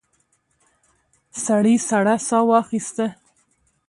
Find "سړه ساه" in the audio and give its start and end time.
1.89-2.43